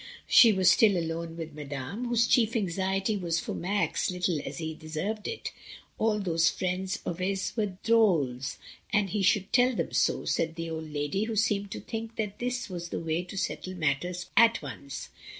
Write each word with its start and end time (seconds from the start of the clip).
She 0.25 0.51
was 0.51 0.71
still 0.71 0.97
alone 0.97 1.37
with 1.37 1.53
Madame, 1.53 2.05
whose 2.07 2.25
chief 2.25 2.55
anxiety 2.55 3.15
was 3.17 3.39
for 3.39 3.53
Max, 3.53 4.09
little 4.09 4.41
as 4.43 4.57
he 4.57 4.73
deserved 4.73 5.27
it. 5.27 5.51
"All 5.99 6.17
those 6.19 6.49
friends 6.49 6.97
of 7.05 7.19
his 7.19 7.53
were 7.55 7.77
drdleSj 7.83 8.57
and 8.91 9.11
he 9.11 9.21
should 9.21 9.53
tell 9.53 9.75
them 9.75 9.91
so," 9.91 10.25
said 10.25 10.55
the 10.55 10.71
old 10.71 10.89
lady, 10.91 11.25
who 11.25 11.35
seemed 11.35 11.69
to 11.73 11.79
think 11.79 12.15
that 12.15 12.39
this 12.39 12.67
was 12.67 12.89
the 12.89 12.99
way 12.99 13.21
to 13.21 13.37
settle 13.37 13.75
matters 13.75 14.31
at 14.35 14.59
once. 14.63 15.09